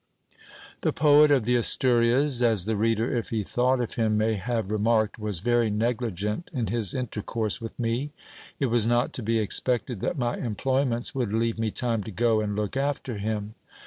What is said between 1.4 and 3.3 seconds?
the Asturias, as the reader, if